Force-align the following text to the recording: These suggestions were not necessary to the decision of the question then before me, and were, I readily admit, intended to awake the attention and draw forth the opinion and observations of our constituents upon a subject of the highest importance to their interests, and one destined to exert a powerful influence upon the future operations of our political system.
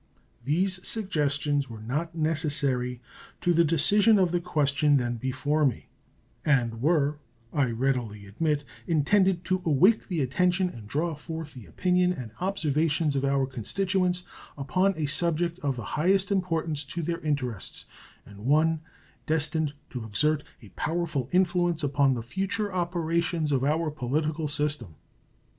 These 0.43 0.87
suggestions 0.87 1.69
were 1.69 1.83
not 1.83 2.15
necessary 2.15 3.01
to 3.39 3.53
the 3.53 3.63
decision 3.63 4.17
of 4.17 4.31
the 4.31 4.41
question 4.41 4.97
then 4.97 5.17
before 5.17 5.63
me, 5.63 5.89
and 6.43 6.81
were, 6.81 7.19
I 7.53 7.65
readily 7.69 8.25
admit, 8.25 8.63
intended 8.87 9.45
to 9.45 9.61
awake 9.63 10.07
the 10.07 10.21
attention 10.21 10.69
and 10.69 10.87
draw 10.87 11.13
forth 11.13 11.53
the 11.53 11.67
opinion 11.67 12.13
and 12.13 12.31
observations 12.41 13.15
of 13.15 13.23
our 13.23 13.45
constituents 13.45 14.23
upon 14.57 14.95
a 14.97 15.05
subject 15.05 15.59
of 15.59 15.75
the 15.75 15.83
highest 15.85 16.31
importance 16.31 16.83
to 16.85 17.03
their 17.03 17.19
interests, 17.19 17.85
and 18.25 18.39
one 18.47 18.81
destined 19.27 19.75
to 19.91 20.03
exert 20.03 20.41
a 20.63 20.69
powerful 20.69 21.29
influence 21.31 21.83
upon 21.83 22.15
the 22.15 22.23
future 22.23 22.73
operations 22.73 23.51
of 23.51 23.63
our 23.63 23.91
political 23.91 24.47
system. 24.47 24.95